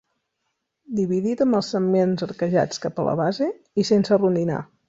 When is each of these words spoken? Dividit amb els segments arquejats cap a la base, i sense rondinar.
Dividit 0.99 1.43
amb 1.45 1.59
els 1.59 1.69
segments 1.75 2.27
arquejats 2.29 2.83
cap 2.87 3.05
a 3.05 3.09
la 3.11 3.17
base, 3.23 3.53
i 3.85 3.89
sense 3.95 4.23
rondinar. 4.25 4.69